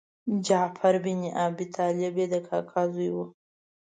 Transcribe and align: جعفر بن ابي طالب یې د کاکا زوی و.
جعفر 0.47 0.95
بن 1.05 1.21
ابي 1.45 1.65
طالب 1.75 2.13
یې 2.21 2.27
د 2.33 2.35
کاکا 2.47 2.81
زوی 2.93 3.09
و. 3.15 3.17